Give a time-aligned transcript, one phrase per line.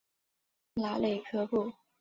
[0.73, 1.71] 拉内科布。